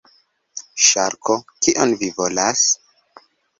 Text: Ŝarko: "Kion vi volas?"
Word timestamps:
Ŝarko: 0.85 1.37
"Kion 1.67 1.95
vi 2.01 2.11
volas?" 2.19 2.67